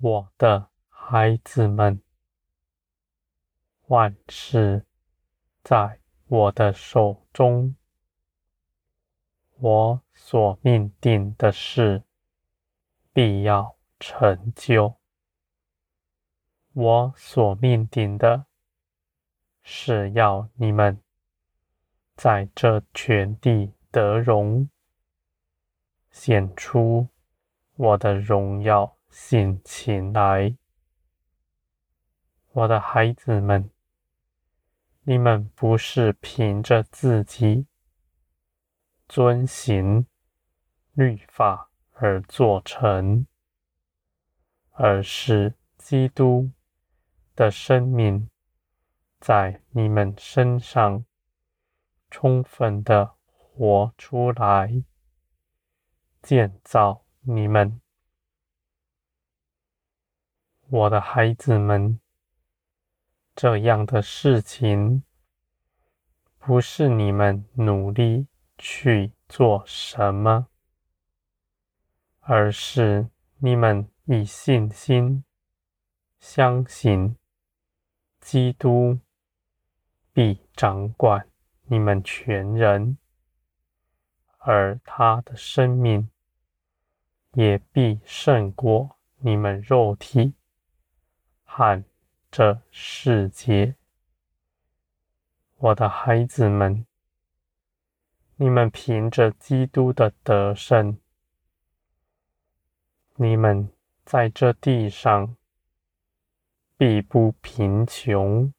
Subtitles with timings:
[0.00, 2.00] 我的孩子们，
[3.88, 4.86] 万事
[5.64, 5.98] 在
[6.28, 7.74] 我的手中。
[9.56, 12.04] 我所命定的事，
[13.12, 14.94] 必要成就。
[16.74, 18.46] 我所命定的，
[19.64, 21.02] 是要你们
[22.14, 24.70] 在这全地得荣，
[26.12, 27.08] 显出
[27.74, 30.56] 我的荣耀性情来。
[32.52, 33.70] 我的孩子们，
[35.02, 37.66] 你们不是凭着自己
[39.08, 40.06] 遵行
[40.92, 43.26] 律法而做成，
[44.72, 46.50] 而是基督
[47.34, 48.28] 的生命
[49.20, 51.04] 在你们身上
[52.10, 54.82] 充分的活出来，
[56.22, 57.80] 建造你们。
[60.70, 61.98] 我的孩子们，
[63.34, 65.02] 这样的事情
[66.36, 68.26] 不是你们努力
[68.58, 70.48] 去做什么，
[72.20, 75.24] 而是你们以信心
[76.18, 77.16] 相信
[78.20, 78.98] 基督
[80.12, 81.26] 必掌管
[81.62, 82.98] 你们全人，
[84.36, 86.10] 而他的生命
[87.32, 90.34] 也必胜过你们肉体。
[91.58, 91.84] 看
[92.30, 93.74] 这世界。
[95.56, 96.86] 我的孩子们。
[98.36, 101.00] 你们凭着基督的得胜，
[103.16, 103.68] 你们
[104.04, 105.36] 在这地上
[106.76, 108.54] 必不贫穷，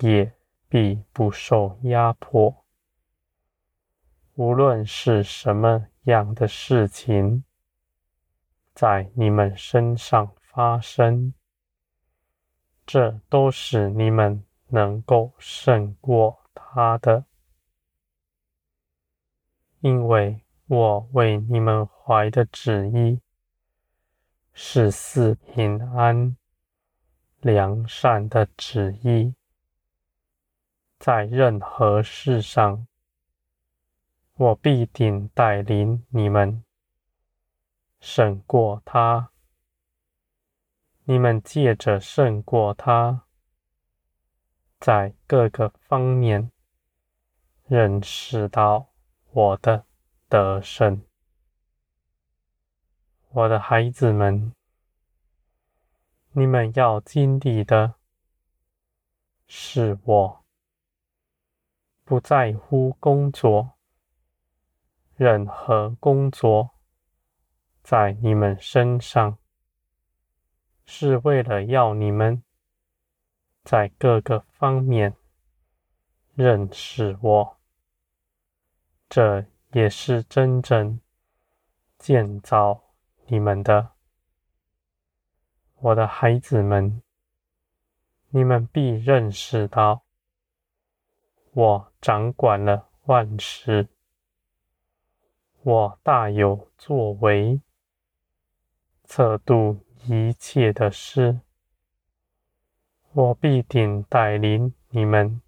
[0.00, 0.34] 也
[0.68, 2.62] 必不受压迫。
[4.34, 7.42] 无论是什么样的事情
[8.74, 11.32] 在你们身上发生，
[12.92, 17.24] 这都使你们能够胜过他的。
[19.78, 23.20] 因为我为你们怀的旨意
[24.52, 26.36] 是赐平安、
[27.38, 29.36] 良善的旨意，
[30.98, 32.88] 在任何事上，
[34.34, 36.64] 我必定带领你们
[38.00, 39.30] 胜过他。
[41.10, 43.24] 你们借着胜过他，
[44.78, 46.52] 在各个方面
[47.66, 48.92] 认识到。
[49.32, 49.86] 我的
[50.28, 51.02] 得胜，
[53.30, 54.54] 我的孩子们，
[56.30, 57.94] 你们要经历的
[59.48, 60.44] 是我
[62.04, 63.72] 不在乎工作，
[65.16, 66.70] 任何工作
[67.82, 69.39] 在你们身上，
[70.92, 72.42] 是为了要你们
[73.62, 75.14] 在各个方面
[76.34, 77.56] 认识我。
[79.08, 81.00] 这也是真正
[81.96, 82.82] 建造
[83.26, 83.92] 你们的，
[85.76, 87.00] 我的孩子们，
[88.30, 90.02] 你们必认识到，
[91.52, 93.86] 我掌管了万事，
[95.62, 97.60] 我大有作为，
[99.04, 101.40] 测度一切的事，
[103.12, 105.40] 我必定带领你们。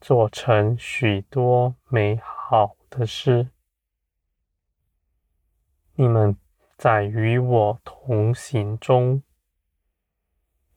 [0.00, 3.50] 做成许多美好的事，
[5.94, 6.36] 你们
[6.76, 9.22] 在与我同行中，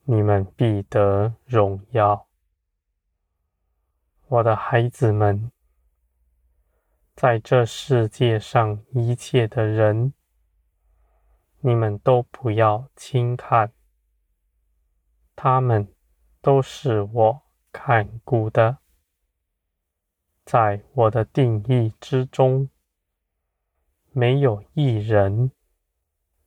[0.05, 2.27] 你们必得荣耀。
[4.27, 5.51] 我的孩子们，
[7.15, 10.13] 在这世界上一切的人，
[11.63, 13.71] 你们都不要轻看，
[15.35, 15.93] 他们
[16.41, 17.41] 都是我
[17.71, 18.79] 看顾的。
[20.43, 22.67] 在我的定义之中，
[24.11, 25.51] 没有一人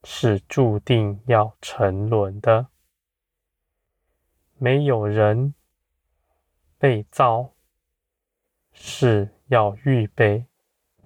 [0.02, 2.66] 是注定要沉沦的，
[4.58, 5.54] 没有人
[6.76, 7.52] 被造
[8.72, 10.44] 是要预备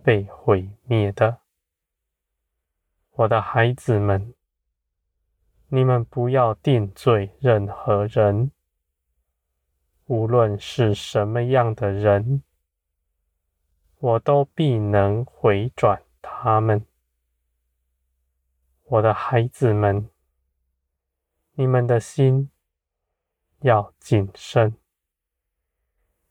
[0.02, 1.42] 被毁灭的。
[3.18, 4.32] 我的孩子们，
[5.66, 8.52] 你们不要定罪任何人，
[10.06, 12.44] 无论是什么样的人。
[13.98, 16.86] 我都必能回转他们，
[18.84, 20.08] 我的孩子们，
[21.54, 22.48] 你们的心
[23.62, 24.76] 要谨慎，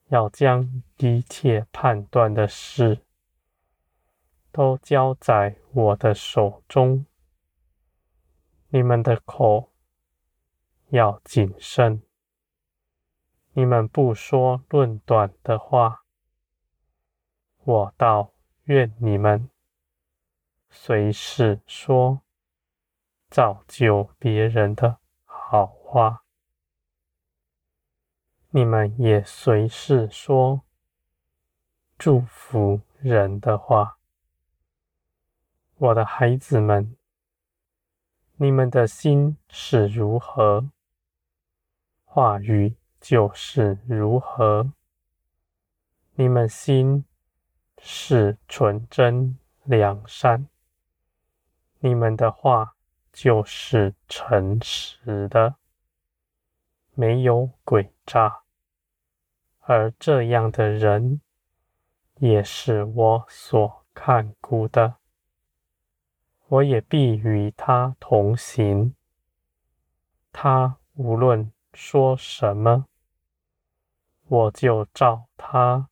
[0.07, 3.01] 要将一切判断的事
[4.57, 7.05] 都交在我的手中，
[8.69, 9.71] 你们的口
[10.87, 12.01] 要谨慎，
[13.51, 16.03] 你们不说论短的话。
[17.65, 18.33] 我倒
[18.63, 19.47] 愿你们
[20.71, 22.23] 随时说
[23.29, 26.23] 造就别人的好话，
[28.49, 30.63] 你们也随时说
[31.99, 33.96] 祝福人的话。
[35.77, 36.95] 我的孩子们，
[38.37, 40.69] 你们的心是如何，
[42.03, 44.73] 话语就是如何。
[46.15, 47.05] 你们心。
[47.79, 50.47] 是纯真良善，
[51.77, 52.75] 你们的话
[53.13, 55.57] 就是诚实的，
[56.95, 58.41] 没有诡诈，
[59.59, 61.21] 而这样的人
[62.15, 64.95] 也是我所看顾的，
[66.47, 68.95] 我也必与他同行。
[70.31, 72.85] 他无论说什么，
[74.27, 75.89] 我就照他。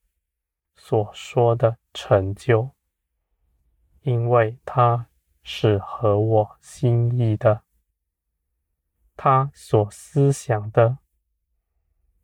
[0.77, 2.71] 所说的成就，
[4.01, 5.07] 因为他
[5.41, 7.63] 是合我心意的，
[9.15, 10.99] 他所思想的，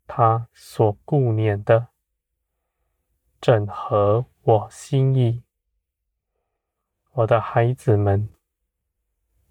[0.06, 1.88] 他所顾念的，
[3.40, 5.44] 正合我心意。
[7.12, 8.30] 我的孩子们，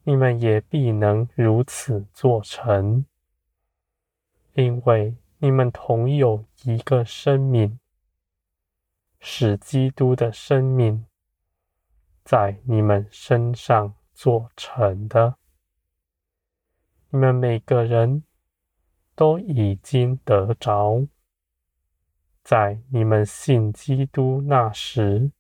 [0.04, 3.04] 你们也必能如此做成，
[4.54, 7.78] 因为你们同有一个生命。
[9.22, 11.04] 使基督的生命
[12.24, 15.36] 在你们身上做成的，
[17.10, 18.24] 你们每个人
[19.14, 21.06] 都已经得着，
[22.42, 25.30] 在你们信基督那时，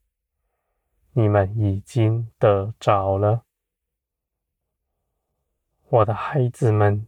[1.12, 3.44] 你们已经得着了。
[5.88, 7.06] 我的孩子们，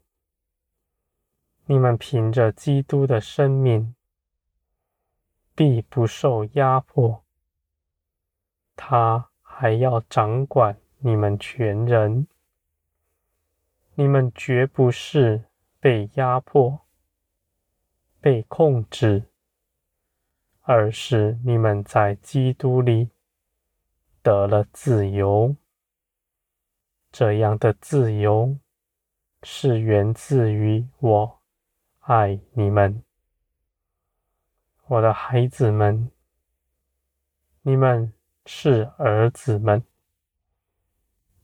[1.66, 3.94] 你们凭着基督的生命。
[5.54, 7.22] 必不受压迫，
[8.74, 12.26] 他还要掌管你们全人。
[13.94, 15.44] 你们绝不是
[15.78, 16.80] 被压迫、
[18.18, 19.24] 被控制，
[20.62, 23.10] 而是你们在基督里
[24.22, 25.56] 得了自由。
[27.10, 28.56] 这样的自由
[29.42, 31.40] 是源自于我
[31.98, 33.02] 爱你们。
[34.86, 36.10] 我的孩子们，
[37.62, 38.12] 你们
[38.46, 39.82] 是儿子们，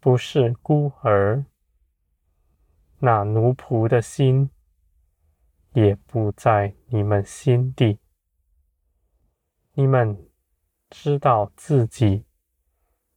[0.01, 1.45] 不是孤儿。
[3.01, 4.51] 那奴仆的心
[5.73, 7.99] 也不在你们心底。
[9.73, 10.29] 你们
[10.91, 12.25] 知道自己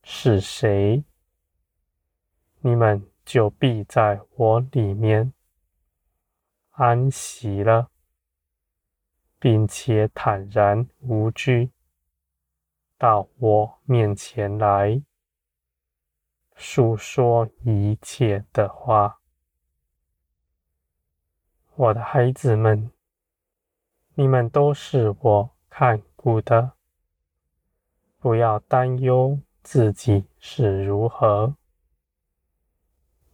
[0.04, 1.04] 是谁，
[2.60, 5.34] 你们就必在我里面
[6.72, 7.90] 安息了。
[9.44, 11.72] 并且坦然无惧
[12.96, 15.02] 到我面前来
[16.56, 19.20] 述说一切的话，
[21.74, 22.92] 我的孩子们，
[24.14, 26.74] 你们都是我看顾的，
[28.20, 31.56] 不要担忧自己是如何，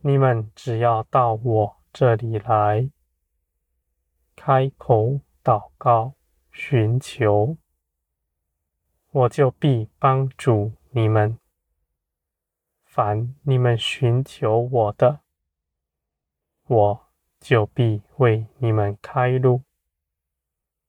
[0.01, 2.89] 你们只要到我这里来，
[4.36, 5.22] 开口。
[5.48, 6.15] 祷告，
[6.51, 7.55] 寻求，
[9.12, 11.39] 我就必帮助你们。
[12.84, 15.22] 凡你们寻求我的，
[16.65, 17.07] 我
[17.39, 19.62] 就必为你们开路，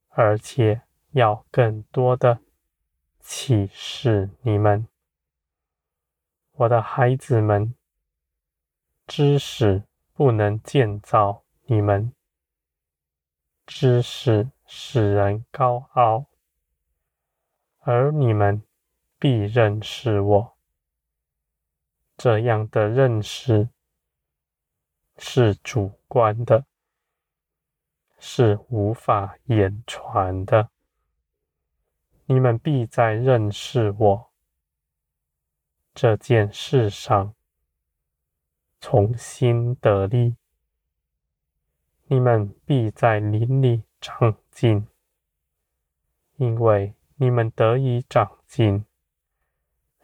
[0.08, 2.40] 而且要更多的
[3.20, 4.88] 启示你们。
[6.58, 7.72] 我的孩子们，
[9.06, 12.12] 知识不能建造你们。
[13.64, 16.26] 知识使人高傲，
[17.78, 18.60] 而你们
[19.20, 20.56] 必认识我。
[22.16, 23.68] 这样的认识
[25.16, 26.66] 是主观的，
[28.18, 30.70] 是无法言传的。
[32.26, 34.32] 你们必在认识我
[36.00, 37.34] 这件事上
[38.80, 40.36] 从心得力。
[42.06, 44.86] 你们必在林里长进，
[46.36, 48.84] 因为你们得以长进，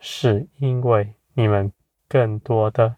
[0.00, 1.72] 是因为你们
[2.08, 2.96] 更多的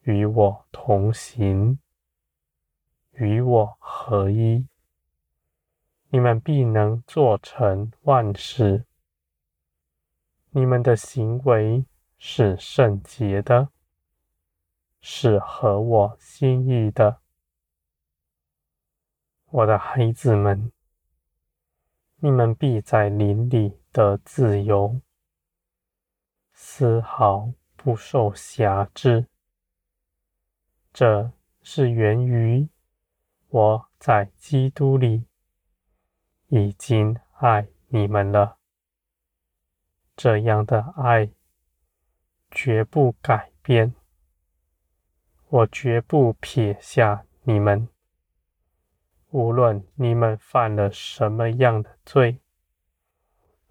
[0.00, 1.78] 与我同行，
[3.12, 4.66] 与我合一。
[6.08, 8.86] 你们必能做成万事。
[10.52, 11.84] 你们的行为
[12.22, 13.70] 是圣洁的，
[15.00, 17.22] 是合我心意的。
[19.46, 20.70] 我的孩子们，
[22.16, 25.00] 你们必在灵里得自由，
[26.52, 29.26] 丝毫不受辖制。
[30.92, 32.68] 这是源于
[33.48, 35.24] 我在基督里
[36.48, 38.58] 已经爱你们了。
[40.14, 41.30] 这样的爱
[42.50, 43.94] 绝不改变，
[45.48, 47.88] 我绝不撇下你们。
[49.30, 52.40] 无论你们犯了什么样的罪，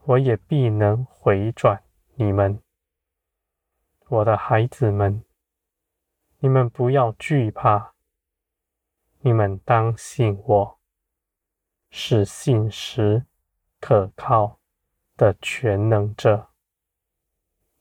[0.03, 1.83] 我也必能回转
[2.15, 2.61] 你们。
[4.07, 5.23] 我的孩子们，
[6.39, 7.93] 你们不要惧怕，
[9.19, 10.79] 你们当信我，
[11.91, 13.25] 是信实
[13.81, 14.59] 可靠
[15.17, 16.47] 的全能者，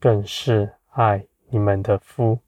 [0.01, 2.41] 更是爱你们的夫。